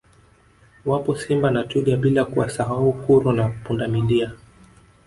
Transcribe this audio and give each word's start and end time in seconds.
Wapo 0.85 1.15
Simba 1.15 1.51
na 1.51 1.63
Twiga 1.63 1.95
bila 1.97 2.25
kuwasau 2.25 2.93
kuro 3.05 3.33
na 3.33 3.49
Pundamilia 3.49 4.31